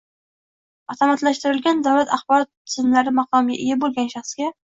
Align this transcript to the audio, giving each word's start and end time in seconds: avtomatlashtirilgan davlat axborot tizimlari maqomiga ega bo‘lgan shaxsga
avtomatlashtirilgan 0.93 1.83
davlat 1.89 2.15
axborot 2.17 2.49
tizimlari 2.71 3.13
maqomiga 3.19 3.63
ega 3.67 3.79
bo‘lgan 3.85 4.13
shaxsga 4.15 4.51